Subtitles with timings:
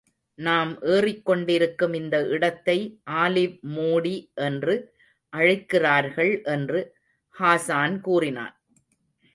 [0.39, 2.77] நாம் எறிக் கொண்டிருக்கும் இந்த இடத்தை
[3.11, 4.31] ஆலிவ் மூடி...
[4.33, 4.75] என்று
[5.33, 6.79] அழைக்கிறார்கள் என்று
[7.39, 8.55] ஹாஸான் கூறினான்.